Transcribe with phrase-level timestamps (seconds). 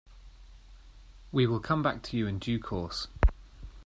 [1.31, 3.07] We will come back to you in due course.